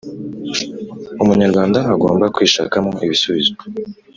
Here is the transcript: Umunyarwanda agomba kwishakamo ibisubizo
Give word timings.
Umunyarwanda 1.21 1.79
agomba 1.93 2.25
kwishakamo 2.35 2.91
ibisubizo 3.05 3.53